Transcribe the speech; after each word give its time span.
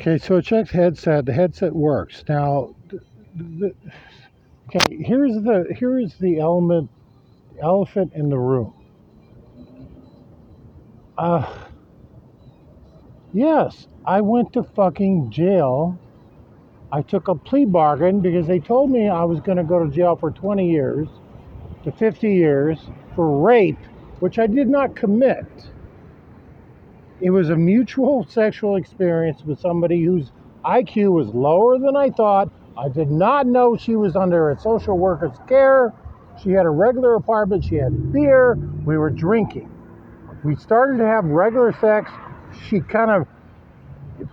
Okay, 0.00 0.16
so 0.16 0.36
it 0.36 0.44
checks 0.44 0.70
headset. 0.70 1.26
The 1.26 1.32
headset 1.32 1.74
works. 1.74 2.22
Now, 2.28 2.76
the, 3.34 3.74
okay, 4.68 4.96
here's 5.02 5.34
the 5.42 5.66
here's 5.76 6.14
the 6.18 6.38
element 6.38 6.88
elephant 7.60 8.12
in 8.14 8.28
the 8.28 8.38
room. 8.38 8.72
Uh, 11.18 11.52
yes, 13.34 13.88
I 14.06 14.20
went 14.20 14.52
to 14.52 14.62
fucking 14.62 15.32
jail. 15.32 15.98
I 16.92 17.02
took 17.02 17.26
a 17.26 17.34
plea 17.34 17.64
bargain 17.64 18.20
because 18.20 18.46
they 18.46 18.60
told 18.60 18.92
me 18.92 19.08
I 19.08 19.24
was 19.24 19.40
going 19.40 19.58
to 19.58 19.64
go 19.64 19.84
to 19.84 19.90
jail 19.90 20.14
for 20.14 20.30
20 20.30 20.70
years 20.70 21.08
to 21.82 21.90
50 21.90 22.32
years 22.32 22.78
for 23.16 23.44
rape, 23.44 23.84
which 24.20 24.38
I 24.38 24.46
did 24.46 24.68
not 24.68 24.94
commit. 24.94 25.44
It 27.20 27.30
was 27.30 27.50
a 27.50 27.56
mutual 27.56 28.24
sexual 28.28 28.76
experience 28.76 29.42
with 29.44 29.58
somebody 29.58 30.04
whose 30.04 30.30
IQ 30.64 31.12
was 31.12 31.28
lower 31.28 31.78
than 31.78 31.96
I 31.96 32.10
thought. 32.10 32.48
I 32.76 32.88
did 32.88 33.10
not 33.10 33.46
know 33.46 33.76
she 33.76 33.96
was 33.96 34.14
under 34.14 34.50
a 34.50 34.58
social 34.58 34.96
worker's 34.96 35.36
care. 35.48 35.92
She 36.42 36.50
had 36.50 36.64
a 36.64 36.70
regular 36.70 37.16
apartment. 37.16 37.64
She 37.64 37.74
had 37.74 38.12
beer. 38.12 38.54
We 38.84 38.96
were 38.96 39.10
drinking. 39.10 39.68
We 40.44 40.54
started 40.54 40.98
to 40.98 41.06
have 41.06 41.24
regular 41.24 41.72
sex. 41.80 42.12
She 42.68 42.80
kind 42.80 43.10
of 43.10 43.26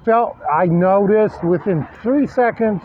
felt, 0.04 0.38
I 0.52 0.68
noticed 0.68 1.44
within 1.44 1.88
three 2.04 2.28
seconds, 2.28 2.84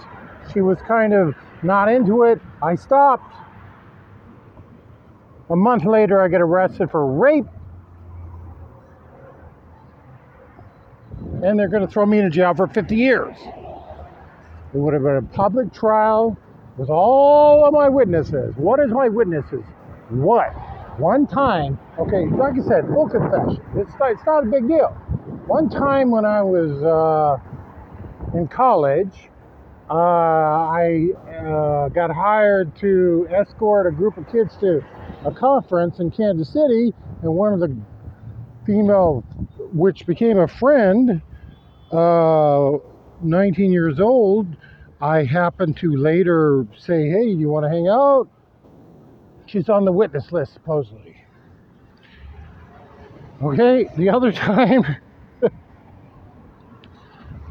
she 0.53 0.63
was 0.63 0.79
kind 0.89 1.13
of 1.13 1.35
not 1.63 1.91
into 1.91 2.23
it. 2.23 2.41
I 2.63 2.75
stopped. 2.75 3.35
A 5.51 5.57
month 5.57 5.85
later, 5.85 6.23
I 6.23 6.29
get 6.29 6.41
arrested 6.41 6.91
for 6.91 7.07
rape 7.07 7.47
and 11.43 11.59
they're 11.59 11.69
going 11.69 11.87
to 11.87 11.93
throw 11.93 12.07
me 12.07 12.19
in 12.19 12.31
jail 12.31 12.55
for 12.55 12.67
50 12.67 12.95
years. 12.95 13.37
It 14.73 14.79
would 14.79 14.95
have 14.95 15.03
been 15.03 15.17
a 15.17 15.23
public 15.23 15.73
trial 15.73 16.37
with 16.77 16.91
all 16.91 17.65
of 17.67 17.73
my 17.73 17.89
witnesses. 17.89 18.55
What 18.57 18.81
is 18.81 18.91
my 18.91 19.09
witnesses? 19.09 19.65
What? 20.11 20.51
One 20.99 21.27
time, 21.27 21.79
okay, 21.99 22.27
like 22.37 22.55
I 22.55 22.69
said, 22.69 22.87
full 22.87 23.09
confession. 23.09 23.63
It's 23.77 23.93
not, 23.99 24.13
it's 24.13 24.27
not 24.27 24.45
a 24.45 24.47
big 24.47 24.69
deal. 24.69 24.89
One 25.47 25.69
time 25.69 26.11
when 26.11 26.25
I 26.25 26.43
was 26.43 26.71
uh, 26.83 28.37
in 28.37 28.47
college, 28.49 29.31
uh, 29.91 29.95
I 29.95 31.09
uh, 31.29 31.89
got 31.89 32.11
hired 32.11 32.77
to 32.77 33.27
escort 33.31 33.87
a 33.87 33.91
group 33.91 34.17
of 34.19 34.31
kids 34.31 34.57
to 34.61 34.85
a 35.25 35.33
conference 35.33 35.99
in 35.99 36.11
Kansas 36.11 36.53
City, 36.53 36.93
and 37.23 37.35
one 37.35 37.53
of 37.53 37.61
the 37.61 37.77
female, 38.67 39.25
which 39.73 40.07
became 40.07 40.39
a 40.39 40.47
friend, 40.47 41.23
uh, 41.93 42.79
19 43.23 43.73
years 43.73 44.01
old, 44.01 44.47
I 45.01 45.25
happened 45.25 45.77
to 45.79 45.97
later 45.97 46.67
say, 46.79 47.09
hey, 47.09 47.25
you 47.25 47.49
want 47.49 47.65
to 47.65 47.71
hang 47.71 47.89
out? 47.89 48.29
She's 49.47 49.69
on 49.69 49.85
the 49.85 49.93
witness 49.93 50.31
list, 50.31 50.53
supposedly. 50.53 51.17
Okay, 53.43 53.89
the 53.97 54.11
other 54.11 54.31
time, 54.51 54.85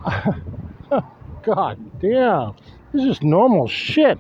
God 1.44 2.00
damn, 2.00 2.56
this 2.94 3.04
is 3.06 3.22
normal 3.22 3.68
shit. 3.68 4.18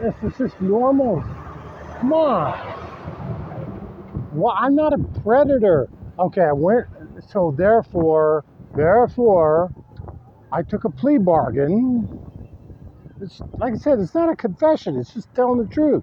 This 0.00 0.14
is 0.22 0.38
just 0.38 0.60
normal. 0.60 1.24
Come 1.98 2.12
on. 2.12 2.78
Well, 4.32 4.54
I'm 4.56 4.74
not 4.74 4.92
a 4.92 4.98
predator. 5.22 5.88
Okay, 6.18 6.42
I 6.42 6.52
went 6.52 6.86
so 7.28 7.54
therefore, 7.56 8.44
therefore, 8.74 9.72
I 10.52 10.62
took 10.62 10.84
a 10.84 10.90
plea 10.90 11.18
bargain. 11.18 12.08
It's 13.20 13.42
like 13.58 13.74
I 13.74 13.76
said, 13.76 13.98
it's 13.98 14.14
not 14.14 14.30
a 14.30 14.36
confession. 14.36 14.96
It's 14.98 15.12
just 15.14 15.32
telling 15.34 15.58
the 15.58 15.68
truth. 15.68 16.02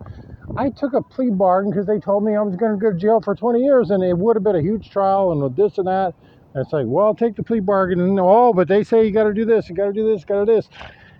I 0.55 0.69
took 0.69 0.93
a 0.93 1.01
plea 1.01 1.29
bargain 1.29 1.71
because 1.71 1.85
they 1.85 1.99
told 1.99 2.23
me 2.23 2.35
I 2.35 2.41
was 2.41 2.55
going 2.55 2.71
to 2.73 2.77
go 2.77 2.91
to 2.91 2.97
jail 2.97 3.21
for 3.21 3.35
20 3.35 3.59
years, 3.59 3.91
and 3.91 4.03
it 4.03 4.17
would 4.17 4.35
have 4.35 4.43
been 4.43 4.55
a 4.55 4.61
huge 4.61 4.89
trial 4.89 5.31
and 5.31 5.55
this 5.55 5.77
and 5.77 5.87
that. 5.87 6.13
And 6.53 6.63
it's 6.63 6.73
like, 6.73 6.85
well, 6.87 7.07
I'll 7.07 7.15
take 7.15 7.35
the 7.35 7.43
plea 7.43 7.59
bargain, 7.59 7.99
and 7.99 8.19
oh, 8.19 8.53
but 8.53 8.67
they 8.67 8.83
say 8.83 9.05
you 9.05 9.11
got 9.11 9.25
to 9.25 9.33
do 9.33 9.45
this, 9.45 9.69
you 9.69 9.75
got 9.75 9.85
to 9.85 9.93
do 9.93 10.07
this, 10.07 10.25
got 10.25 10.39
to 10.39 10.45
do 10.45 10.55
this. 10.55 10.69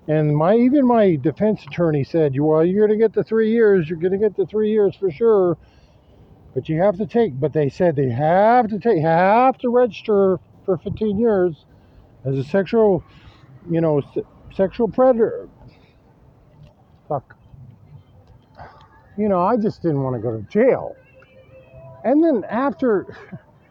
And 0.07 0.35
my 0.35 0.55
even 0.55 0.87
my 0.87 1.17
defense 1.17 1.65
attorney 1.67 2.03
said, 2.03 2.33
well, 2.39 2.65
you're 2.65 2.87
going 2.87 2.97
to 2.97 3.03
get 3.03 3.13
the 3.13 3.23
three 3.23 3.51
years. 3.51 3.89
You're 3.89 3.99
going 3.99 4.13
to 4.13 4.17
get 4.17 4.35
the 4.35 4.45
three 4.45 4.71
years 4.71 4.95
for 4.95 5.11
sure. 5.11 5.57
But 6.57 6.69
you 6.69 6.81
have 6.81 6.97
to 6.97 7.05
take, 7.05 7.39
but 7.39 7.53
they 7.53 7.69
said 7.69 7.95
they 7.95 8.09
have 8.09 8.67
to 8.69 8.79
take, 8.79 8.99
have 9.03 9.59
to 9.59 9.69
register 9.69 10.39
for 10.65 10.75
15 10.79 11.19
years 11.19 11.67
as 12.25 12.35
a 12.35 12.43
sexual, 12.43 13.03
you 13.69 13.79
know, 13.79 14.01
sexual 14.51 14.87
predator. 14.87 15.47
Fuck. 17.07 17.37
You 19.19 19.29
know, 19.29 19.39
I 19.39 19.57
just 19.57 19.83
didn't 19.83 20.01
want 20.01 20.15
to 20.15 20.19
go 20.19 20.35
to 20.35 20.41
jail. 20.49 20.95
And 22.03 22.23
then 22.23 22.43
after, 22.49 23.05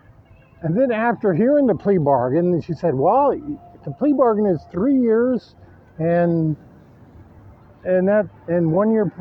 and 0.62 0.80
then 0.80 0.92
after 0.92 1.34
hearing 1.34 1.66
the 1.66 1.74
plea 1.74 1.98
bargain, 1.98 2.60
she 2.60 2.72
said, 2.72 2.94
well, 2.94 3.32
the 3.84 3.90
plea 3.98 4.12
bargain 4.12 4.46
is 4.46 4.60
three 4.70 5.00
years 5.00 5.56
and 5.98 6.56
and 7.82 8.06
that 8.06 8.28
and 8.46 8.70
one 8.70 8.92
year 8.92 9.12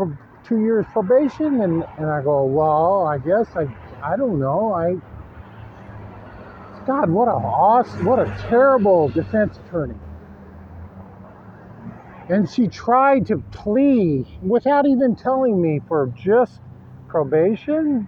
two 0.48 0.60
years 0.60 0.86
probation 0.92 1.62
and, 1.62 1.84
and 1.98 2.06
I 2.06 2.22
go, 2.22 2.46
well, 2.46 3.06
I 3.06 3.18
guess 3.18 3.48
I 3.56 3.68
I 4.02 4.16
don't 4.18 4.40
know. 4.40 4.74
I 4.74 4.96
God, 6.86 7.10
what 7.10 7.28
a 7.28 7.32
awesome, 7.32 8.06
what 8.06 8.20
a 8.20 8.26
terrible 8.48 9.10
defense 9.10 9.58
attorney. 9.66 9.96
And 12.30 12.50
she 12.50 12.68
tried 12.68 13.28
to 13.28 13.38
plea 13.52 14.26
without 14.42 14.86
even 14.86 15.16
telling 15.16 15.62
me 15.62 15.82
for 15.88 16.12
just 16.16 16.60
probation. 17.08 18.08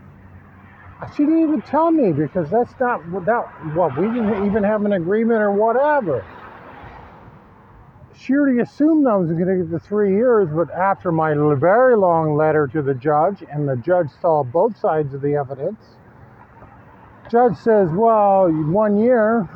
She 1.15 1.23
didn't 1.23 1.43
even 1.43 1.61
tell 1.61 1.91
me 1.91 2.11
because 2.11 2.49
that's 2.49 2.73
not 2.79 3.03
that 3.25 3.43
what 3.75 3.97
we 3.97 4.07
didn't 4.07 4.47
even 4.47 4.63
have 4.63 4.85
an 4.85 4.93
agreement 4.93 5.41
or 5.41 5.51
whatever 5.51 6.25
already 8.29 8.59
assumed 8.59 9.07
I 9.07 9.15
was 9.15 9.31
going 9.31 9.45
to 9.47 9.57
get 9.57 9.71
the 9.71 9.79
three 9.79 10.13
years, 10.13 10.49
but 10.53 10.71
after 10.71 11.11
my 11.11 11.33
very 11.55 11.95
long 11.95 12.35
letter 12.35 12.67
to 12.67 12.81
the 12.81 12.93
judge, 12.93 13.43
and 13.49 13.67
the 13.67 13.77
judge 13.77 14.07
saw 14.21 14.43
both 14.43 14.77
sides 14.77 15.13
of 15.13 15.21
the 15.21 15.35
evidence, 15.35 15.79
judge 17.29 17.55
says, 17.57 17.89
well, 17.91 18.49
one 18.49 18.97
year, 18.97 19.47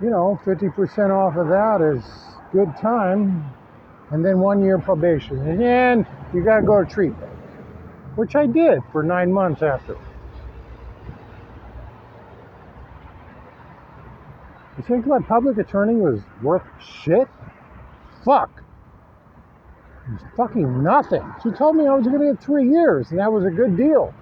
you 0.00 0.10
know, 0.10 0.40
50% 0.44 1.10
off 1.10 1.36
of 1.36 1.48
that 1.48 1.80
is 1.82 2.04
good 2.52 2.74
time, 2.80 3.44
and 4.10 4.24
then 4.24 4.40
one 4.40 4.62
year 4.62 4.78
probation. 4.78 5.38
And 5.46 5.60
then 5.60 6.06
you 6.32 6.42
got 6.42 6.60
to 6.60 6.66
go 6.66 6.82
to 6.82 6.90
treatment, 6.90 7.32
which 8.16 8.34
I 8.34 8.46
did 8.46 8.80
for 8.92 9.02
nine 9.02 9.32
months 9.32 9.62
after. 9.62 9.96
You 14.80 14.86
think 14.86 15.06
my 15.06 15.18
public 15.18 15.58
attorney 15.58 15.96
was 15.96 16.20
worth 16.42 16.62
shit? 16.80 17.28
Fuck. 18.24 18.62
It 20.06 20.12
was 20.12 20.22
fucking 20.38 20.82
nothing. 20.82 21.22
She 21.42 21.50
told 21.50 21.76
me 21.76 21.86
I 21.86 21.94
was 21.94 22.06
going 22.06 22.18
to 22.18 22.32
get 22.32 22.42
three 22.42 22.66
years, 22.66 23.10
and 23.10 23.18
that 23.18 23.30
was 23.30 23.44
a 23.44 23.50
good 23.50 23.76
deal. 23.76 24.14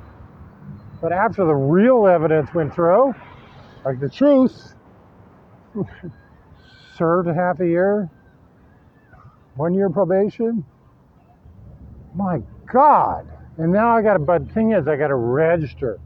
But 1.00 1.12
after 1.12 1.44
the 1.44 1.54
real 1.54 2.08
evidence 2.08 2.52
went 2.52 2.74
through, 2.74 3.14
like 3.84 4.00
the 4.00 4.08
truth, 4.08 4.74
served 6.96 7.28
a 7.28 7.34
half 7.34 7.60
a 7.60 7.66
year, 7.66 8.10
one 9.54 9.75
year 9.75 9.88
probation. 9.88 10.64
My 12.16 12.42
God. 12.66 13.28
And 13.58 13.70
now 13.72 13.96
I 13.96 14.02
got 14.02 14.14
to, 14.14 14.19
but 14.19 14.48
the 14.48 14.52
thing 14.54 14.72
is, 14.72 14.88
I 14.88 14.96
got 14.96 15.08
to 15.08 15.14
register 15.14 16.00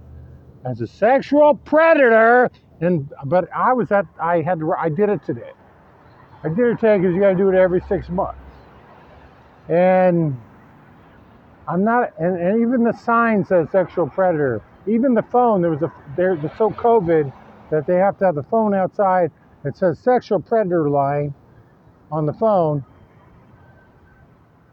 as 0.67 0.83
a 0.83 0.87
sexual 0.87 1.55
predator 1.55 2.51
and 2.83 3.13
but 3.27 3.49
I 3.55 3.73
was 3.73 3.91
at 3.93 4.07
I 4.21 4.43
had 4.43 4.59
to 4.59 4.73
I 4.73 4.89
did 4.89 5.09
it 5.09 5.25
today. 5.25 5.53
I 6.45 6.49
did 6.49 6.67
it 6.67 6.81
today 6.81 6.99
because 6.99 7.15
you 7.15 7.21
got 7.21 7.31
to 7.31 7.37
do 7.37 7.49
it 7.49 7.55
every 7.55 7.81
six 7.89 8.09
months. 8.09 8.39
And 9.69 10.37
I'm 11.69 11.85
not, 11.85 12.13
and, 12.19 12.37
and 12.37 12.61
even 12.61 12.83
the 12.83 12.93
sign 12.93 13.45
says 13.45 13.71
sexual 13.71 14.09
predator. 14.09 14.61
Even 14.87 15.15
the 15.15 15.23
phone, 15.23 15.63
there 15.63 15.71
was 15.71 15.83
a 15.83 15.93
there 16.17 16.35
the 16.37 16.51
so 16.59 16.71
COVID 16.71 17.33
that 17.71 17.87
they 17.87 17.97
have 17.97 18.19
to 18.19 18.27
have 18.27 18.35
the 18.35 18.43
phone 18.43 18.75
outside. 18.75 19.31
It 19.65 19.77
says 19.77 20.01
sexual 20.01 20.41
predator 20.41 20.91
line 20.91 21.33
on 22.11 22.27
the 22.27 22.33
phone, 22.33 22.85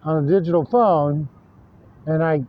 on 0.03 0.25
a 0.25 0.27
digital 0.27 0.65
phone, 0.65 1.29
and 2.07 2.23
I, 2.23 2.41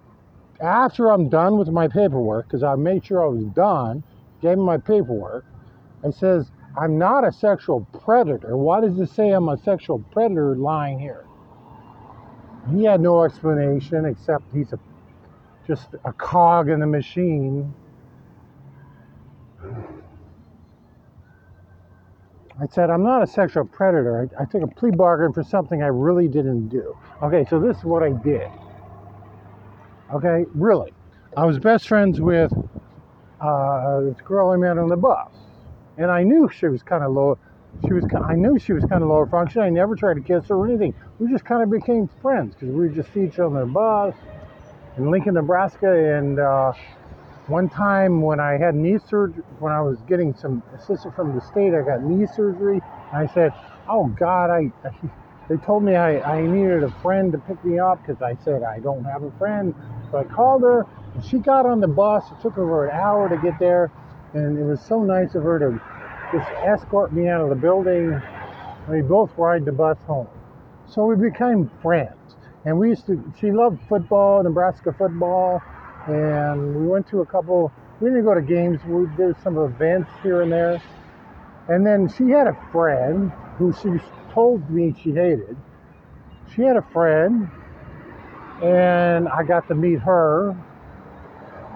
after 0.61 1.13
I'm 1.13 1.29
done 1.29 1.59
with 1.59 1.69
my 1.69 1.87
paperwork, 1.87 2.47
because 2.47 2.63
I 2.63 2.75
made 2.77 3.05
sure 3.05 3.23
I 3.23 3.29
was 3.29 3.45
done, 3.45 4.03
gave 4.41 4.55
him 4.55 4.61
my 4.61 4.79
paperwork, 4.79 5.45
and 6.02 6.14
says, 6.14 6.50
I'm 6.81 6.99
not 6.99 7.26
a 7.26 7.32
sexual 7.32 7.87
predator. 8.05 8.56
Why 8.56 8.81
does 8.81 8.99
it 8.99 9.11
say 9.11 9.31
I'm 9.31 9.49
a 9.49 9.58
sexual 9.58 9.99
predator 10.12 10.55
lying 10.56 10.99
here? 10.99 11.25
He 12.73 12.85
had 12.85 13.00
no 13.00 13.25
explanation 13.25 14.05
except 14.05 14.44
he's 14.52 14.73
a, 14.73 14.79
just 15.67 15.88
a 16.05 16.12
cog 16.12 16.69
in 16.69 16.81
the 16.81 16.87
machine. 16.87 17.75
I 22.61 22.67
said, 22.67 22.91
I'm 22.91 23.03
not 23.03 23.23
a 23.23 23.26
sexual 23.26 23.64
predator. 23.64 24.29
I, 24.38 24.43
I 24.43 24.44
took 24.44 24.62
a 24.62 24.67
plea 24.67 24.91
bargain 24.91 25.32
for 25.32 25.43
something 25.43 25.82
I 25.82 25.87
really 25.87 26.29
didn't 26.29 26.69
do. 26.69 26.96
Okay, 27.23 27.46
so 27.49 27.58
this 27.58 27.79
is 27.79 27.85
what 27.85 28.03
I 28.03 28.12
did. 28.12 28.49
Okay, 30.12 30.44
really. 30.55 30.93
I 31.37 31.46
was 31.46 31.58
best 31.58 31.88
friends 31.88 32.20
with 32.20 32.53
uh, 33.41 34.00
this 34.00 34.20
girl 34.20 34.50
I 34.50 34.56
met 34.56 34.76
on 34.76 34.88
the 34.88 34.96
bus, 34.96 35.31
and 35.97 36.11
I 36.11 36.23
knew 36.23 36.49
she 36.49 36.67
was 36.69 36.83
kind 36.83 37.05
of 37.05 37.13
low. 37.13 37.39
She 37.87 37.95
was. 37.95 38.05
I 38.23 38.35
knew 38.35 38.59
she 38.59 38.73
was 38.73 38.85
kind 38.85 39.03
of 39.03 39.09
lower 39.09 39.27
function. 39.27 39.63
I 39.63 39.71
never 39.71 39.97
tried 39.97 40.15
to 40.15 40.21
kiss 40.21 40.49
her 40.49 40.57
or 40.57 40.67
anything. 40.69 40.95
We 41.19 41.31
just 41.31 41.45
kind 41.45 41.63
of 41.63 41.71
became 41.71 42.09
friends 42.23 42.55
because 42.55 42.75
we 42.75 42.89
just 42.95 43.13
see 43.13 43.25
each 43.25 43.39
other 43.39 43.47
on 43.47 43.55
the 43.55 43.67
bus 43.67 44.15
in 44.97 45.11
Lincoln, 45.11 45.35
Nebraska, 45.35 46.17
and 46.17 46.39
uh, 46.39 46.73
one 47.47 47.69
time 47.69 48.23
when 48.23 48.41
I 48.41 48.59
had 48.59 48.75
knee 48.75 48.99
surgery, 48.99 49.43
when 49.59 49.73
I 49.73 49.81
was 49.81 49.99
getting 50.09 50.35
some 50.35 50.63
assistance 50.75 51.15
from 51.15 51.35
the 51.35 51.41
state, 51.41 51.75
I 51.75 51.83
got 51.83 52.03
knee 52.03 52.27
surgery. 52.37 52.81
I 53.13 53.27
said, 53.27 53.53
"Oh 53.89 54.09
God, 54.19 54.51
I." 54.51 54.73
They 55.49 55.57
told 55.57 55.83
me 55.83 55.97
I, 55.97 56.21
I 56.21 56.47
needed 56.47 56.85
a 56.85 56.91
friend 57.03 57.33
to 57.33 57.39
pick 57.39 57.65
me 57.65 57.77
up 57.81 58.01
because 58.01 58.23
I 58.23 58.37
said 58.45 58.63
I 58.63 58.79
don't 58.79 59.03
have 59.03 59.25
a 59.25 59.33
friend. 59.33 59.75
So 60.13 60.19
I 60.19 60.25
called 60.25 60.63
her, 60.63 60.87
and 61.15 61.25
she 61.25 61.39
got 61.39 61.67
on 61.67 61.81
the 61.81 61.89
bus. 61.89 62.23
It 62.31 62.41
took 62.41 62.55
her 62.55 62.87
an 62.89 62.95
hour 62.97 63.29
to 63.29 63.37
get 63.37 63.59
there, 63.59 63.91
and 64.35 64.59
it 64.59 64.65
was 64.65 64.81
so 64.81 65.03
nice 65.03 65.35
of 65.35 65.43
her 65.43 65.59
to 65.59 65.81
just 66.32 66.50
escort 66.65 67.12
me 67.12 67.29
out 67.29 67.41
of 67.41 67.49
the 67.49 67.56
building. 67.56 68.21
We 68.88 69.03
both 69.03 69.31
ride 69.37 69.65
the 69.65 69.73
bus 69.73 69.99
home. 70.06 70.29
So 70.87 71.05
we 71.05 71.17
became 71.17 71.71
friends, 71.82 72.37
and 72.65 72.79
we 72.79 72.91
used 72.91 73.06
to. 73.06 73.23
She 73.41 73.53
loved 73.53 73.81
football, 73.88 74.43
Nebraska 74.43 74.93
football 74.93 75.62
and 76.06 76.77
we 76.77 76.87
went 76.87 77.09
to 77.09 77.21
a 77.21 77.27
couple. 77.27 77.73
We 78.00 78.09
didn't 78.09 78.25
go 78.25 78.35
to 78.35 78.43
games. 78.43 78.81
We 78.87 79.06
did 79.17 79.37
some 79.43 79.59
events 79.59 80.11
here 80.23 80.43
and 80.43 80.50
there. 80.50 80.82
And 81.69 81.87
then 81.87 82.09
she 82.09 82.31
had 82.31 82.47
a 82.47 82.56
friend 82.73 83.31
who 83.59 83.73
she 83.73 83.88
told 84.32 84.69
me 84.71 84.94
she 85.03 85.12
hated. 85.12 85.56
She 86.55 86.62
had 86.62 86.77
a 86.77 86.82
friend, 86.93 87.49
and 88.62 89.29
I 89.29 89.43
got 89.44 89.69
to 89.69 89.75
meet 89.75 90.00
her. 90.00 90.56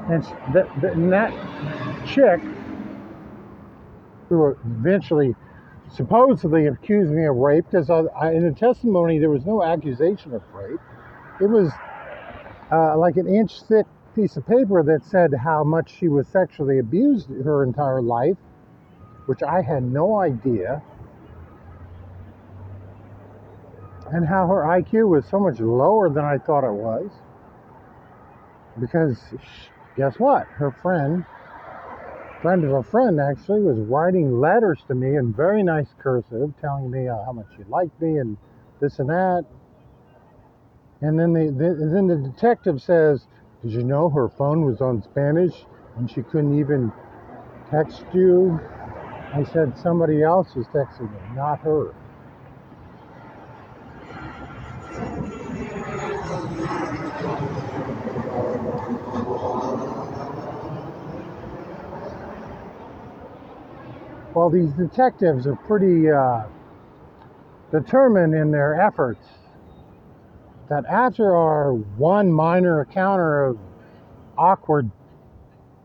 And 0.09 0.23
that, 0.53 0.69
and 0.83 1.13
that 1.13 1.33
chick, 2.07 2.41
who 4.29 4.57
eventually 4.65 5.35
supposedly 5.91 6.67
accused 6.67 7.11
me 7.11 7.25
of 7.25 7.37
rape, 7.37 7.65
because 7.71 7.89
in 7.89 8.45
the 8.45 8.55
testimony 8.57 9.19
there 9.19 9.31
was 9.31 9.47
no 9.47 9.63
accusation 9.63 10.35
of 10.35 10.43
rape. 10.53 10.81
It 11.41 11.47
was 11.47 11.71
uh, 12.71 12.99
like 12.99 13.17
an 13.17 13.27
inch 13.27 13.63
thick 13.63 13.87
piece 14.15 14.37
of 14.37 14.47
paper 14.47 14.83
that 14.83 15.05
said 15.05 15.33
how 15.35 15.65
much 15.65 15.97
she 15.99 16.09
was 16.09 16.29
sexually 16.29 16.79
abused 16.79 17.29
her 17.29 17.65
entire 17.65 18.03
life, 18.03 18.37
which 19.27 19.43
I 19.43 19.63
had 19.63 19.83
no 19.83 20.21
idea, 20.21 20.83
and 24.13 24.27
how 24.27 24.47
her 24.49 24.63
IQ 24.65 25.09
was 25.09 25.27
so 25.27 25.41
much 25.41 25.61
lower 25.61 26.09
than 26.11 26.25
I 26.25 26.39
thought 26.39 26.65
it 26.65 26.73
was. 26.73 27.11
Because 28.79 29.19
guess 29.97 30.19
what? 30.19 30.47
Her 30.47 30.71
friend, 30.71 31.25
friend 32.43 32.65
of 32.65 32.73
a 32.73 32.83
friend 32.83 33.21
actually, 33.21 33.63
was 33.63 33.79
writing 33.79 34.41
letters 34.41 34.81
to 34.89 34.95
me 34.95 35.17
in 35.17 35.33
very 35.33 35.63
nice 35.63 35.89
cursive, 35.99 36.53
telling 36.61 36.91
me 36.91 37.09
uh, 37.09 37.25
how 37.25 37.33
much 37.33 37.47
she 37.57 37.65
liked 37.65 38.01
me 38.01 38.19
and 38.19 38.37
this 38.81 38.99
and 38.99 39.09
that. 39.09 39.45
And 41.01 41.19
then 41.19 41.33
the, 41.33 41.47
the 41.47 41.91
then 41.93 42.07
the 42.07 42.17
detective 42.17 42.81
says, 42.81 43.27
did 43.63 43.73
you 43.73 43.83
know 43.83 44.09
her 44.11 44.29
phone 44.29 44.65
was 44.65 44.81
on 44.81 45.03
Spanish 45.03 45.55
and 45.97 46.11
she 46.11 46.23
couldn't 46.23 46.59
even 46.59 46.93
text 47.71 48.05
you? 48.13 48.61
I 49.33 49.43
said 49.53 49.77
somebody 49.77 50.23
else 50.23 50.55
was 50.55 50.67
texting 50.69 51.11
me, 51.11 51.19
not 51.35 51.61
her. 51.61 51.95
Well, 64.35 64.51
these 64.51 64.73
detectives 64.73 65.47
are 65.47 65.55
pretty 65.55 66.11
uh, 66.11 66.43
determined 67.71 68.35
in 68.35 68.51
their 68.51 68.81
efforts 68.81 69.25
that 70.69 70.85
after 70.87 71.37
our 71.37 71.73
one 71.73 72.33
minor 72.33 72.83
encounter 72.83 73.45
of 73.45 73.59
awkward 74.37 74.91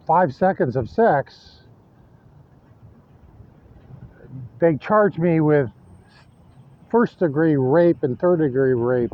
five 0.07 0.34
seconds 0.34 0.75
of 0.75 0.90
sex, 0.90 1.62
they 4.60 4.78
charged 4.78 5.19
me 5.19 5.42
with 5.42 5.69
first 6.90 7.19
degree 7.19 7.56
rape 7.56 8.02
and 8.02 8.19
third 8.19 8.40
degree 8.40 8.74
rape. 8.74 9.13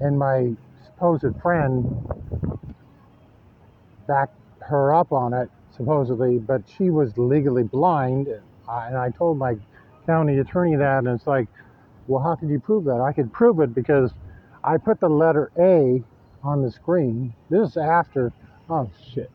And 0.00 0.16
my 0.16 0.52
supposed 0.84 1.34
friend 1.42 2.06
backed 4.06 4.38
her 4.60 4.94
up 4.94 5.10
on 5.10 5.34
it, 5.34 5.50
supposedly, 5.80 6.38
but 6.38 6.62
she 6.76 6.90
was 6.90 7.16
legally 7.16 7.62
blind. 7.62 8.28
And 8.28 8.96
I 8.96 9.10
told 9.10 9.38
my 9.38 9.56
county 10.06 10.38
attorney 10.38 10.76
that, 10.76 10.98
and 10.98 11.08
it's 11.08 11.26
like, 11.26 11.48
well, 12.06 12.22
how 12.22 12.36
could 12.36 12.50
you 12.50 12.60
prove 12.60 12.84
that? 12.84 13.00
I 13.00 13.12
could 13.12 13.32
prove 13.32 13.60
it 13.60 13.74
because 13.74 14.12
I 14.62 14.76
put 14.76 15.00
the 15.00 15.08
letter 15.08 15.50
A 15.58 16.02
on 16.42 16.62
the 16.62 16.70
screen. 16.70 17.34
This 17.48 17.70
is 17.70 17.76
after, 17.78 18.32
oh 18.68 18.90
shit. 19.14 19.30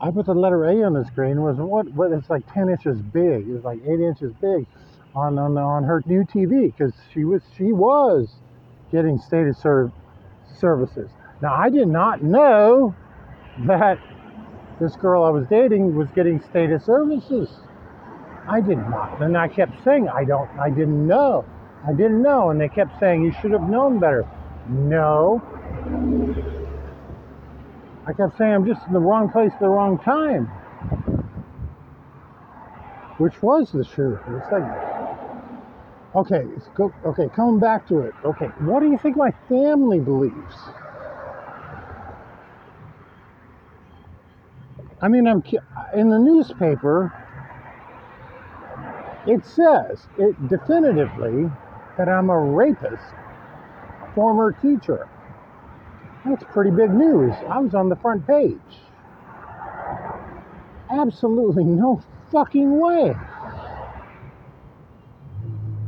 I 0.00 0.10
put 0.10 0.26
the 0.26 0.34
letter 0.34 0.64
A 0.64 0.82
on 0.84 0.94
the 0.94 1.04
screen. 1.04 1.40
Was 1.42 1.56
what? 1.56 1.88
What? 1.92 2.12
It's 2.12 2.30
like 2.30 2.50
10 2.52 2.68
inches 2.68 3.00
big. 3.00 3.48
It 3.48 3.52
was 3.52 3.64
like 3.64 3.80
8 3.86 4.00
inches 4.00 4.32
big 4.40 4.66
on 5.14 5.38
on, 5.38 5.56
on 5.56 5.84
her 5.84 6.02
new 6.06 6.24
TV 6.24 6.74
because 6.74 6.92
she 7.12 7.24
was 7.24 7.42
she 7.56 7.72
was 7.72 8.34
getting 8.90 9.18
stated 9.18 9.56
serv- 9.56 9.92
services. 10.58 11.10
Now 11.40 11.54
I 11.54 11.70
did 11.70 11.88
not 11.88 12.22
know 12.22 12.94
that 13.66 13.98
this 14.80 14.96
girl 14.96 15.24
I 15.24 15.30
was 15.30 15.46
dating 15.48 15.94
was 15.94 16.08
getting 16.14 16.40
state 16.40 16.70
of 16.70 16.82
services. 16.82 17.48
I 18.48 18.60
did 18.60 18.78
not, 18.78 19.22
and 19.22 19.36
I 19.36 19.48
kept 19.48 19.82
saying 19.84 20.08
I 20.08 20.24
don't. 20.24 20.50
I 20.58 20.68
didn't 20.68 21.06
know. 21.06 21.44
I 21.86 21.92
didn't 21.92 22.22
know. 22.22 22.50
And 22.50 22.60
they 22.60 22.68
kept 22.68 22.98
saying, 22.98 23.22
you 23.22 23.32
should 23.40 23.52
have 23.52 23.68
known 23.68 23.98
better. 23.98 24.26
No. 24.68 25.42
I 28.06 28.12
kept 28.12 28.36
saying, 28.36 28.52
I'm 28.52 28.66
just 28.66 28.86
in 28.86 28.92
the 28.92 29.00
wrong 29.00 29.30
place 29.30 29.52
at 29.52 29.60
the 29.60 29.68
wrong 29.68 29.98
time. 29.98 30.46
Which 33.18 33.40
was 33.42 33.70
the 33.72 33.84
truth. 33.84 34.20
It's 34.28 34.52
like, 34.52 34.64
okay, 36.16 36.44
go, 36.74 36.92
okay, 37.06 37.28
coming 37.34 37.60
back 37.60 37.86
to 37.88 38.00
it. 38.00 38.14
Okay, 38.24 38.46
what 38.60 38.80
do 38.80 38.90
you 38.90 38.98
think 38.98 39.16
my 39.16 39.30
family 39.48 40.00
believes? 40.00 40.54
I 45.04 45.08
mean, 45.08 45.26
I'm 45.28 45.42
in 45.92 46.08
the 46.08 46.18
newspaper. 46.18 47.12
It 49.26 49.44
says 49.44 50.06
it 50.16 50.48
definitively 50.48 51.50
that 51.98 52.08
I'm 52.08 52.30
a 52.30 52.38
rapist, 52.38 53.12
former 54.14 54.52
teacher. 54.52 55.06
That's 56.24 56.42
pretty 56.44 56.70
big 56.70 56.90
news. 56.90 57.34
I 57.50 57.58
was 57.58 57.74
on 57.74 57.90
the 57.90 57.96
front 57.96 58.26
page. 58.26 58.56
Absolutely 60.90 61.64
no 61.64 62.02
fucking 62.32 62.80
way. 62.80 63.14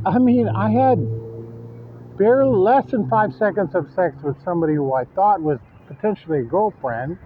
I 0.05 0.19
mean, 0.19 0.47
I 0.47 0.69
had 0.69 0.99
barely 2.19 2.55
less 2.55 2.91
than 2.91 3.09
five 3.09 3.33
seconds 3.33 3.73
of 3.73 3.91
sex 3.95 4.21
with 4.21 4.39
somebody 4.43 4.75
who 4.75 4.93
I 4.93 5.05
thought 5.05 5.41
was 5.41 5.57
potentially 5.87 6.41
a 6.41 6.43
girlfriend, 6.43 7.17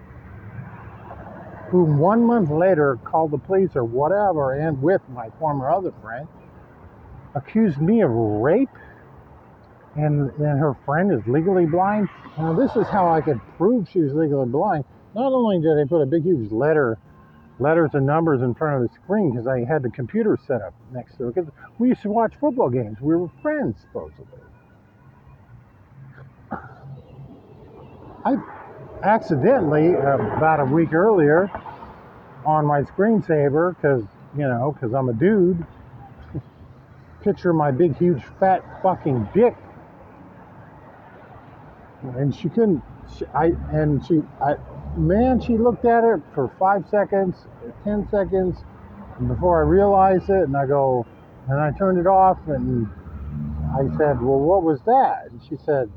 who 1.71 1.83
one 1.83 2.25
month 2.25 2.49
later 2.49 2.99
called 3.05 3.31
the 3.31 3.37
police 3.37 3.71
or 3.75 3.85
whatever, 3.85 4.53
and 4.53 4.81
with 4.81 5.01
my 5.09 5.29
former 5.39 5.71
other 5.71 5.93
friend, 6.01 6.27
accused 7.33 7.81
me 7.81 8.01
of 8.01 8.11
rape 8.11 8.69
and, 9.95 10.31
and 10.31 10.59
her 10.59 10.75
friend 10.85 11.13
is 11.13 11.25
legally 11.27 11.65
blind. 11.65 12.09
Now, 12.37 12.53
this 12.53 12.75
is 12.75 12.87
how 12.87 13.09
I 13.09 13.21
could 13.21 13.39
prove 13.57 13.87
she 13.89 14.01
was 14.01 14.13
legally 14.13 14.47
blind. 14.47 14.83
Not 15.15 15.31
only 15.31 15.61
did 15.61 15.79
I 15.79 15.85
put 15.87 16.01
a 16.01 16.05
big, 16.05 16.23
huge 16.23 16.51
letter, 16.51 16.97
letters 17.59 17.91
and 17.93 18.05
numbers 18.05 18.41
in 18.41 18.53
front 18.53 18.83
of 18.83 18.89
the 18.89 18.95
screen 19.03 19.31
because 19.31 19.47
I 19.47 19.63
had 19.63 19.81
the 19.81 19.89
computer 19.89 20.37
set 20.45 20.61
up 20.61 20.73
next 20.93 21.17
to 21.17 21.29
it, 21.29 21.35
because 21.35 21.49
we 21.79 21.89
used 21.89 22.01
to 22.01 22.09
watch 22.09 22.33
football 22.39 22.69
games. 22.69 22.97
We 22.99 23.15
were 23.15 23.29
friends, 23.41 23.77
supposedly. 23.81 24.25
I 28.25 28.35
accidentally, 29.03 29.93
about 29.93 30.59
a 30.59 30.65
week 30.65 30.93
earlier, 30.93 31.49
on 32.45 32.65
my 32.65 32.81
screensaver, 32.81 33.75
because, 33.75 34.03
you 34.35 34.43
know, 34.47 34.71
because 34.73 34.93
I'm 34.93 35.09
a 35.09 35.13
dude, 35.13 35.65
picture 37.23 37.53
my 37.53 37.71
big, 37.71 37.97
huge, 37.97 38.21
fat 38.39 38.63
fucking 38.81 39.29
dick. 39.33 39.55
And 42.15 42.33
she 42.33 42.49
couldn't, 42.49 42.81
she, 43.17 43.25
I, 43.27 43.51
and 43.71 44.05
she, 44.05 44.21
I, 44.41 44.55
man, 44.97 45.39
she 45.39 45.57
looked 45.57 45.85
at 45.85 46.03
it 46.03 46.21
for 46.33 46.51
five 46.57 46.85
seconds, 46.89 47.35
10 47.83 48.09
seconds, 48.09 48.57
before 49.27 49.59
I 49.63 49.67
realized 49.67 50.29
it, 50.29 50.43
and 50.43 50.57
I 50.57 50.65
go, 50.65 51.05
and 51.47 51.59
I 51.59 51.71
turned 51.77 51.99
it 51.99 52.07
off, 52.07 52.39
and 52.47 52.87
I 53.73 53.83
said, 53.97 54.21
Well, 54.21 54.39
what 54.39 54.63
was 54.63 54.81
that? 54.85 55.27
And 55.29 55.41
she 55.47 55.57
said, 55.63 55.91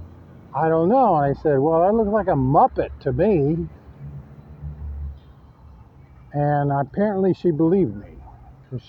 I 0.55 0.69
don't 0.69 0.89
know. 0.89 1.17
And 1.17 1.37
I 1.37 1.41
said, 1.41 1.59
Well, 1.59 1.81
that 1.81 1.95
looks 1.95 2.11
like 2.11 2.29
a 2.29 2.37
Muppet 2.37 2.91
to 3.01 3.13
me. 3.13 3.69
And 6.33 6.73
apparently 6.73 7.35
she 7.35 7.51
believed 7.51 7.97
me. 7.97 8.17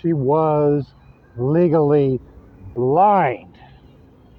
She 0.02 0.14
was 0.14 0.94
legally 1.38 2.20
blind. 2.74 3.56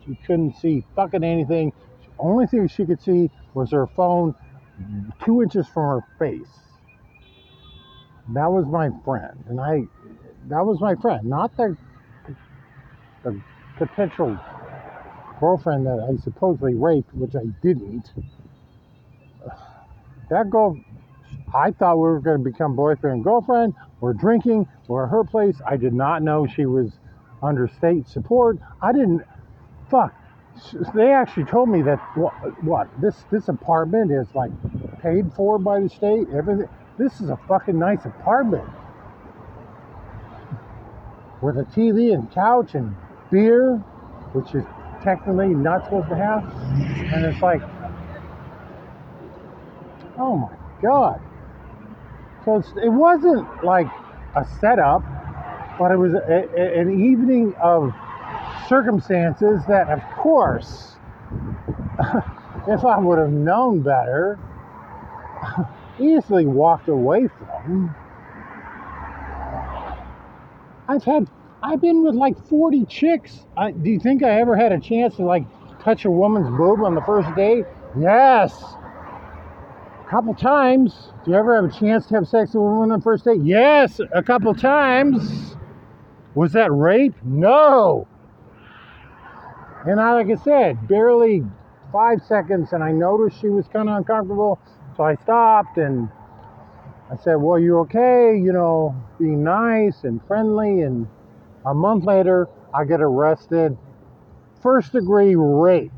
She 0.04 0.16
couldn't 0.26 0.56
see 0.56 0.84
fucking 0.96 1.22
anything. 1.22 1.72
The 2.02 2.22
only 2.22 2.46
thing 2.46 2.66
she 2.68 2.84
could 2.84 3.00
see 3.00 3.30
was 3.54 3.70
her 3.70 3.86
phone 3.86 4.34
two 5.24 5.42
inches 5.42 5.66
from 5.68 6.00
her 6.00 6.06
face. 6.18 6.60
That 8.34 8.50
was 8.50 8.66
my 8.66 8.90
friend. 9.04 9.44
And 9.48 9.60
I, 9.60 9.84
that 10.48 10.64
was 10.64 10.80
my 10.80 10.94
friend, 10.96 11.24
not 11.24 11.56
the, 11.56 11.76
the 13.22 13.40
potential 13.78 14.38
girlfriend 15.40 15.86
that 15.86 16.00
I 16.00 16.16
supposedly 16.22 16.74
raped, 16.74 17.14
which 17.14 17.34
I 17.36 17.44
didn't. 17.62 18.12
That 20.30 20.50
girl, 20.50 20.78
I 21.54 21.70
thought 21.70 21.96
we 21.96 22.02
were 22.02 22.20
going 22.20 22.42
to 22.42 22.50
become 22.50 22.74
boyfriend 22.74 23.16
and 23.16 23.24
girlfriend. 23.24 23.74
We're 24.00 24.12
drinking. 24.12 24.68
We're 24.88 25.04
at 25.04 25.10
her 25.10 25.24
place. 25.24 25.56
I 25.66 25.76
did 25.76 25.94
not 25.94 26.22
know 26.22 26.46
she 26.46 26.66
was 26.66 26.98
under 27.42 27.68
state 27.68 28.08
support. 28.08 28.58
I 28.82 28.92
didn't. 28.92 29.22
Fuck. 29.90 30.14
They 30.94 31.12
actually 31.12 31.44
told 31.44 31.68
me 31.68 31.82
that 31.82 31.98
what, 32.16 32.32
what 32.64 32.88
this 33.00 33.24
this 33.30 33.48
apartment 33.48 34.10
is 34.10 34.26
like 34.34 34.50
paid 35.02 35.32
for 35.34 35.58
by 35.58 35.80
the 35.80 35.88
state. 35.88 36.28
Everything. 36.34 36.68
This 36.98 37.20
is 37.20 37.28
a 37.28 37.36
fucking 37.46 37.78
nice 37.78 38.04
apartment 38.06 38.68
with 41.42 41.58
a 41.58 41.64
TV 41.64 42.14
and 42.14 42.30
couch 42.32 42.74
and 42.74 42.96
beer, 43.30 43.76
which 44.32 44.54
is 44.54 44.64
technically 45.06 45.54
not 45.54 45.84
supposed 45.84 46.08
to 46.08 46.16
have. 46.16 46.44
And 47.14 47.24
it's 47.24 47.40
like, 47.40 47.62
oh 50.18 50.36
my 50.36 50.56
god. 50.82 51.20
So 52.44 52.62
it 52.82 52.88
wasn't 52.88 53.64
like 53.64 53.86
a 54.34 54.44
setup, 54.60 55.02
but 55.78 55.92
it 55.92 55.96
was 55.96 56.12
a, 56.14 56.48
a, 56.56 56.80
an 56.80 56.90
evening 56.90 57.54
of 57.62 57.94
circumstances 58.68 59.62
that, 59.68 59.88
of 59.88 60.02
course, 60.16 60.96
if 62.68 62.84
I 62.84 62.98
would 62.98 63.18
have 63.18 63.30
known 63.30 63.82
better, 63.82 64.40
easily 66.00 66.46
walked 66.46 66.88
away 66.88 67.28
from. 67.28 67.94
I've 70.88 71.04
had, 71.04 71.28
I've 71.66 71.80
been 71.80 72.04
with 72.04 72.14
like 72.14 72.38
40 72.48 72.84
chicks. 72.84 73.44
I, 73.56 73.72
do 73.72 73.90
you 73.90 73.98
think 73.98 74.22
I 74.22 74.40
ever 74.40 74.54
had 74.54 74.70
a 74.70 74.78
chance 74.78 75.16
to 75.16 75.24
like 75.24 75.44
touch 75.82 76.04
a 76.04 76.10
woman's 76.10 76.48
boob 76.56 76.80
on 76.80 76.94
the 76.94 77.00
first 77.00 77.28
date? 77.34 77.64
Yes. 77.98 78.62
A 78.62 80.08
couple 80.08 80.32
times. 80.32 81.10
Do 81.24 81.32
you 81.32 81.36
ever 81.36 81.56
have 81.56 81.64
a 81.64 81.76
chance 81.76 82.06
to 82.06 82.14
have 82.14 82.28
sex 82.28 82.50
with 82.50 82.56
a 82.56 82.60
woman 82.60 82.92
on 82.92 83.00
the 83.00 83.02
first 83.02 83.24
date? 83.24 83.40
Yes, 83.42 84.00
a 84.14 84.22
couple 84.22 84.54
times. 84.54 85.56
Was 86.36 86.52
that 86.52 86.70
rape? 86.70 87.14
No. 87.24 88.06
And 89.86 90.00
I, 90.00 90.12
like 90.12 90.28
I 90.30 90.40
said, 90.44 90.86
barely 90.86 91.42
five 91.90 92.22
seconds, 92.28 92.74
and 92.74 92.84
I 92.84 92.92
noticed 92.92 93.40
she 93.40 93.48
was 93.48 93.66
kind 93.66 93.88
of 93.88 93.96
uncomfortable, 93.96 94.60
so 94.96 95.02
I 95.02 95.16
stopped 95.16 95.78
and 95.78 96.08
I 97.10 97.16
said, 97.16 97.36
Well, 97.36 97.58
you 97.58 97.78
okay? 97.80 98.36
You 98.36 98.52
know, 98.52 98.94
being 99.18 99.42
nice 99.42 100.04
and 100.04 100.20
friendly. 100.28 100.82
And 100.82 101.08
a 101.66 101.74
month 101.74 102.04
later, 102.04 102.48
I 102.72 102.84
get 102.84 103.00
arrested. 103.02 103.76
First 104.62 104.92
degree 104.92 105.34
rape. 105.34 105.92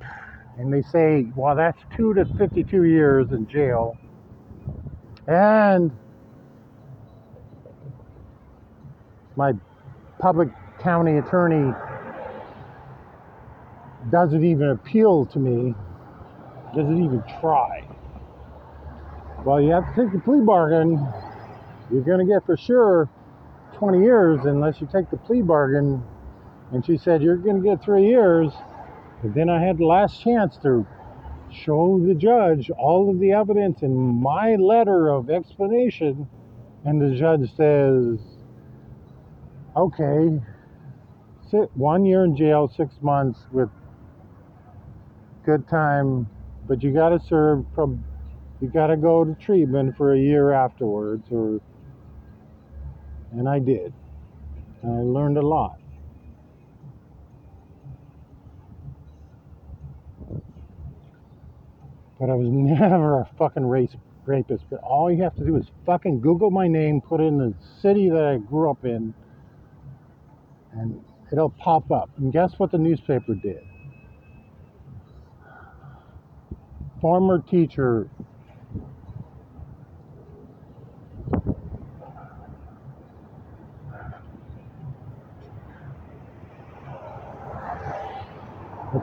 And 0.56 0.72
they 0.72 0.82
say, 0.82 1.26
Well, 1.36 1.54
that's 1.54 1.78
two 1.94 2.14
to 2.14 2.24
52 2.24 2.84
years 2.84 3.30
in 3.30 3.46
jail. 3.46 3.96
And 5.28 5.92
my 9.36 9.52
public 10.18 10.48
county 10.80 11.18
attorney 11.18 11.72
doesn't 14.10 14.44
even 14.44 14.70
appeal 14.70 15.26
to 15.26 15.38
me, 15.38 15.74
doesn't 16.74 17.04
even 17.04 17.22
try. 17.40 17.86
Well, 19.44 19.60
you 19.60 19.70
have 19.72 19.94
to 19.94 20.02
take 20.02 20.12
the 20.12 20.18
plea 20.18 20.40
bargain. 20.40 21.06
You're 21.92 22.02
going 22.02 22.26
to 22.26 22.32
get 22.32 22.44
for 22.46 22.56
sure 22.56 23.08
20 23.78 24.00
years 24.00 24.40
unless 24.44 24.80
you 24.80 24.88
take 24.92 25.08
the 25.10 25.16
plea 25.16 25.40
bargain. 25.40 26.02
And 26.72 26.84
she 26.84 26.98
said, 26.98 27.22
You're 27.22 27.36
going 27.36 27.62
to 27.62 27.68
get 27.68 27.82
three 27.82 28.06
years. 28.06 28.52
But 29.22 29.34
then 29.34 29.48
I 29.48 29.62
had 29.64 29.78
the 29.78 29.86
last 29.86 30.20
chance 30.22 30.56
to 30.62 30.86
show 31.50 32.00
the 32.04 32.14
judge 32.14 32.70
all 32.70 33.08
of 33.10 33.18
the 33.20 33.32
evidence 33.32 33.82
in 33.82 33.96
my 33.96 34.56
letter 34.56 35.08
of 35.08 35.30
explanation. 35.30 36.28
And 36.84 37.00
the 37.00 37.16
judge 37.16 37.48
says, 37.56 38.18
Okay, 39.76 40.40
sit 41.50 41.70
one 41.74 42.04
year 42.04 42.24
in 42.24 42.36
jail, 42.36 42.68
six 42.68 42.94
months 43.00 43.40
with 43.52 43.70
good 45.44 45.66
time, 45.68 46.28
but 46.66 46.82
you 46.82 46.92
got 46.92 47.10
to 47.10 47.20
serve 47.20 47.64
from 47.74 48.04
you 48.60 48.68
got 48.68 48.88
to 48.88 48.96
go 48.96 49.24
to 49.24 49.34
treatment 49.36 49.96
for 49.96 50.14
a 50.14 50.18
year 50.18 50.50
afterwards 50.50 51.28
or 51.30 51.60
and 53.32 53.48
I 53.48 53.58
did. 53.58 53.92
And 54.82 54.92
I 54.92 55.02
learned 55.02 55.36
a 55.36 55.46
lot. 55.46 55.78
But 62.18 62.30
I 62.30 62.34
was 62.34 62.48
never 62.50 63.20
a 63.20 63.28
fucking 63.38 63.64
race 63.66 63.94
rapist. 64.24 64.64
But 64.70 64.80
all 64.80 65.10
you 65.10 65.22
have 65.22 65.36
to 65.36 65.44
do 65.44 65.56
is 65.56 65.66
fucking 65.86 66.20
Google 66.20 66.50
my 66.50 66.68
name, 66.68 67.00
put 67.00 67.20
in 67.20 67.38
the 67.38 67.54
city 67.80 68.08
that 68.10 68.24
I 68.24 68.36
grew 68.38 68.70
up 68.70 68.84
in, 68.84 69.14
and 70.72 71.02
it'll 71.32 71.50
pop 71.50 71.90
up. 71.90 72.10
And 72.18 72.32
guess 72.32 72.52
what 72.58 72.70
the 72.70 72.78
newspaper 72.78 73.34
did? 73.34 73.62
Former 77.00 77.40
teacher 77.40 78.08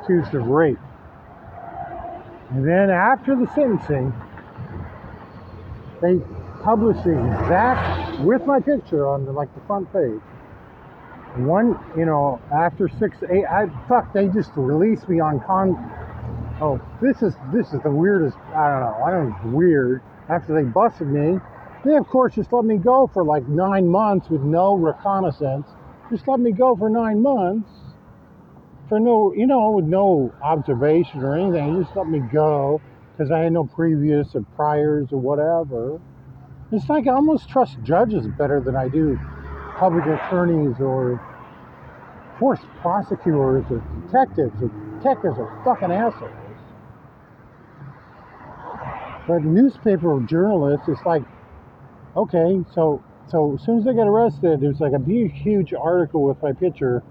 accused 0.06 0.34
of 0.36 0.48
rape. 0.48 0.78
And 2.52 2.68
then 2.68 2.90
after 2.90 3.36
the 3.36 3.48
sentencing, 3.56 4.14
they 6.02 6.20
published 6.64 7.04
the 7.04 7.12
exact, 7.12 8.22
with 8.22 8.46
my 8.46 8.60
picture 8.60 9.08
on 9.08 9.26
the, 9.26 9.32
like 9.32 9.54
the 9.56 9.62
front 9.62 9.92
page. 9.92 10.22
One, 11.38 11.78
you 11.98 12.06
know, 12.06 12.40
after 12.54 12.88
six, 12.88 13.18
eight, 13.30 13.46
I, 13.46 13.66
fuck, 13.90 14.14
they 14.14 14.28
just 14.28 14.52
released 14.56 15.10
me 15.10 15.20
on 15.20 15.42
con. 15.42 15.76
Oh, 16.62 16.80
this 17.02 17.22
is 17.22 17.34
this 17.52 17.74
is 17.74 17.82
the 17.84 17.92
weirdest. 17.92 18.38
I 18.56 18.70
don't 18.70 18.80
know. 18.80 19.04
I 19.06 19.12
don't 19.12 19.30
know. 19.30 19.36
It's 19.36 19.46
weird. 19.54 20.02
After 20.30 20.54
they 20.54 20.64
busted 20.64 21.08
me, 21.08 21.38
they 21.84 21.98
of 21.98 22.08
course 22.08 22.36
just 22.36 22.54
let 22.54 22.64
me 22.64 22.78
go 22.78 23.10
for 23.14 23.26
like 23.26 23.46
nine 23.50 23.86
months 23.86 24.30
with 24.30 24.44
no 24.44 24.76
reconnaissance. 24.76 25.68
Just 26.10 26.26
let 26.30 26.40
me 26.40 26.54
go 26.54 26.74
for 26.78 26.90
nine 26.90 27.22
months 27.22 27.68
for 28.90 29.00
no, 29.00 29.34
you 29.34 29.48
know, 29.48 29.72
with 29.72 29.86
no 29.86 30.34
observation 30.42 31.22
or 31.22 31.38
anything. 31.38 31.76
He 31.76 31.84
just 31.84 31.96
let 31.96 32.08
me 32.08 32.22
go 32.32 32.82
because 33.12 33.32
I 33.32 33.40
had 33.40 33.54
no 33.54 33.66
previous 33.66 34.36
or 34.36 34.42
priors 34.56 35.08
or 35.12 35.20
whatever. 35.20 36.00
It's 36.72 36.90
like 36.90 37.08
I 37.08 37.12
almost 37.12 37.50
trust 37.50 37.78
judges 37.84 38.28
better 38.38 38.60
than 38.60 38.76
I 38.76 38.90
do 38.90 39.20
public 39.78 40.06
attorneys 40.06 40.80
or 40.80 41.22
force 42.40 42.60
prosecutors 42.82 43.66
or 43.70 43.84
detectives. 44.06 44.62
Or 44.62 44.70
detectives 44.98 45.38
are 45.40 45.62
fucking 45.64 45.92
assholes. 45.92 46.32
But 49.28 49.44
newspaper 49.44 50.20
journalists, 50.28 50.88
it's 50.88 51.04
like, 51.06 51.24
okay, 52.16 52.64
so 52.74 53.02
so 53.28 53.56
as 53.56 53.66
soon 53.66 53.80
as 53.80 53.88
I 53.88 53.94
get 53.94 54.06
arrested, 54.08 54.62
there's 54.62 54.80
like 54.80 54.94
a 54.94 55.04
huge, 55.04 55.34
huge 55.42 55.74
article 55.74 56.24
with 56.24 56.42
my 56.44 56.54
picture 56.54 57.02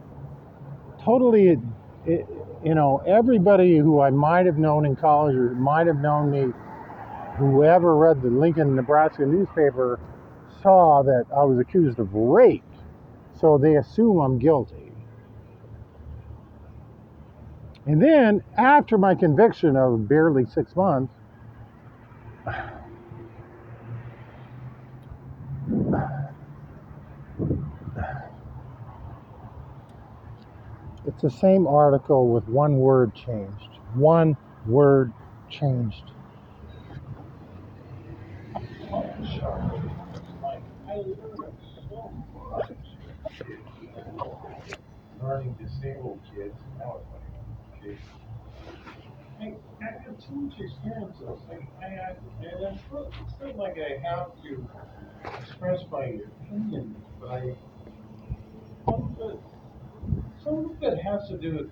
totally, 1.05 1.59
it, 2.07 2.27
you 2.65 2.75
know, 2.75 3.03
everybody 3.07 3.77
who 3.77 4.01
I 4.01 4.11
might 4.11 4.47
have 4.47 4.59
known 4.59 4.87
in 4.87 4.97
college 4.97 5.37
or 5.37 5.51
might 5.51 5.87
have 5.87 5.99
known 5.99 6.31
me, 6.31 6.53
whoever 7.37 7.97
read 7.97 8.23
the 8.23 8.31
Lincoln, 8.31 8.75
Nebraska 8.75 9.27
newspaper, 9.27 10.01
saw 10.63 11.03
that 11.03 11.27
I 11.35 11.45
was 11.45 11.59
accused 11.59 11.99
of 11.99 12.15
rape. 12.15 12.65
So 13.39 13.59
they 13.59 13.77
assume 13.77 14.19
I'm 14.21 14.39
guilty. 14.39 14.93
And 17.87 18.01
then, 18.01 18.43
after 18.57 18.97
my 18.97 19.15
conviction 19.15 19.77
of 19.77 20.09
barely 20.09 20.47
six 20.47 20.75
months, 20.75 21.13
It's 31.15 31.23
the 31.23 31.31
same 31.31 31.67
article 31.67 32.29
with 32.29 32.49
one 32.49 32.79
word 32.79 33.15
changed. 33.15 33.79
One 33.95 34.37
word 34.67 35.13
changed. 35.49 36.03
Learning 45.23 45.57
disabled 45.59 46.21
kids, 46.35 46.55
like. 46.79 47.99
Hey, 49.39 49.55
I 49.81 49.85
got 50.05 50.21
too 50.21 50.35
much 50.35 50.61
experience 50.61 51.17
like, 51.49 51.63
I, 51.81 51.87
I, 51.87 52.17
and 52.41 52.77
it's 52.77 52.83
not, 52.93 53.07
it's 53.23 53.35
not 53.41 53.57
like 53.57 53.77
I 53.79 53.99
have 54.09 54.31
to 54.43 54.69
express 55.41 55.81
my 55.91 56.05
opinion, 56.05 56.97
but 57.21 57.31
I, 57.31 57.55
it, 58.87 59.41
some 60.45 60.59
of 60.71 60.83
it 60.83 60.99
has 60.99 61.27
to 61.29 61.39
do 61.39 61.57
with 61.57 61.71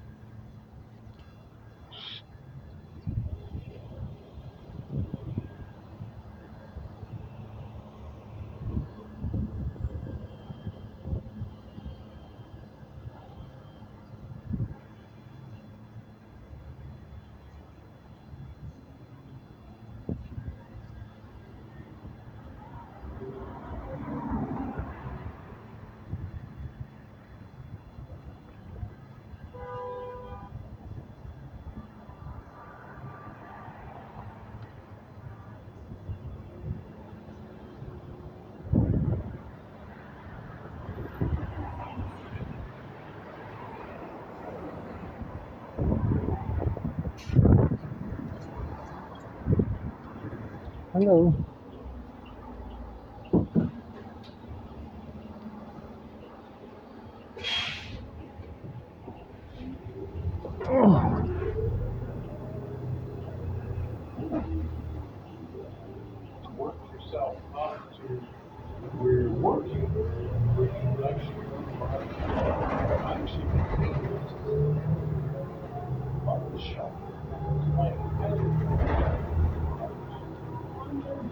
Hello. 51.02 51.51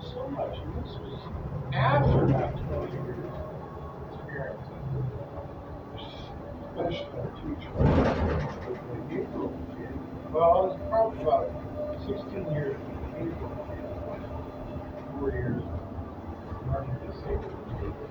So 0.02 0.26
much, 0.28 0.56
and 0.56 0.84
this 0.84 0.92
was 0.98 1.20
after 1.74 2.26
that 2.28 2.56
twenty 2.56 2.92
years 2.92 3.32
of 3.36 4.18
experience. 4.18 4.66
Especially 6.70 7.20
a 7.20 7.30
teacher. 7.36 7.70
with 7.76 9.08
kid. 9.08 9.94
Well, 10.32 10.42
I 10.42 10.60
was 10.66 10.78
probably 10.88 11.22
about 11.22 11.46
sixteen 12.06 12.50
years 12.52 12.76
with 12.80 13.00
the 13.02 13.18
Hebrew 13.18 13.52
kid 13.68 13.84
four 15.18 15.30
years 15.30 15.62
learning 16.66 16.98
disabled 17.06 17.54
kids. 17.80 18.10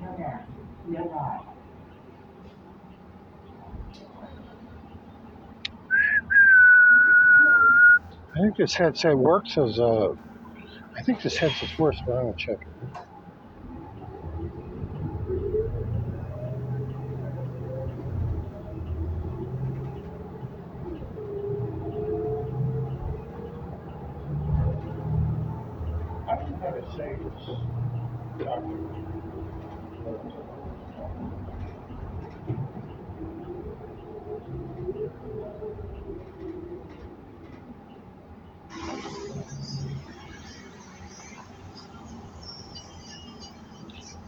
Turner, 0.00 0.46
nearby. 0.88 1.40
I 8.36 8.43
think 8.56 8.68
this 8.68 8.76
headset 8.76 9.16
works 9.16 9.58
as 9.58 9.78
a. 9.78 10.10
I 10.98 11.02
think 11.04 11.22
this 11.22 11.38
headset's 11.38 11.78
worse, 11.78 12.00
but 12.06 12.14
I'm 12.14 12.24
gonna 12.24 12.34
check. 12.38 12.58
I 12.82 13.03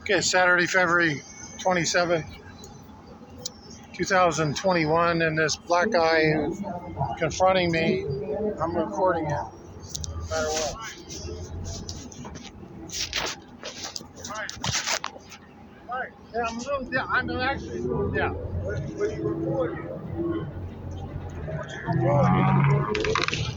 Okay, 0.08 0.20
Saturday, 0.20 0.68
February 0.68 1.20
27th, 1.58 2.24
2021, 3.92 5.22
and 5.22 5.36
this 5.36 5.56
black 5.56 5.90
guy 5.90 6.32
confronting 7.18 7.72
me, 7.72 8.04
I'm 8.62 8.76
recording 8.76 9.26
it. 9.26 9.30
No 9.30 9.40
matter 10.30 10.46
what. 10.46 10.92
Yeah, 16.32 16.42
I'm 16.46 16.56
a 16.56 16.58
little 16.60 16.84
down. 16.84 17.08
I'm 17.10 17.30
actually 17.40 17.78
a 17.78 17.82
little 17.82 18.10
down. 18.12 18.34
What, 18.34 18.80
are 18.80 19.12
you 19.12 19.28
recording? 19.28 19.84
What 21.82 22.32
you 22.32 22.44
recording? 22.54 23.56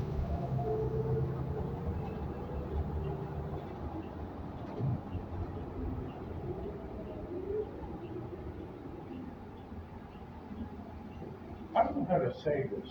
I 11.76 11.84
don't 11.84 11.98
know 11.98 12.06
how 12.06 12.19
to 12.34 12.40
say 12.44 12.70
this. 12.70 12.90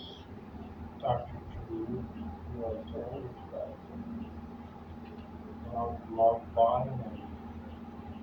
Doctor 1.01 1.37
Drew, 1.67 2.03
log 6.11 6.41
bottom 6.55 6.99
and 7.05 7.21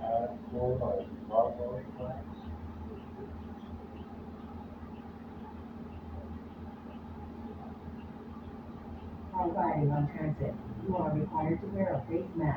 add 0.02 0.30
log 0.52 0.80
log 1.30 1.58
class. 1.96 2.22
While 9.32 9.50
riding 9.50 9.90
on 9.90 10.10
transit, 10.16 10.54
you 10.86 10.96
are 10.96 11.14
required 11.14 11.60
to 11.60 11.66
wear 11.68 11.94
a 11.94 12.10
face 12.10 12.30
mask 12.36 12.55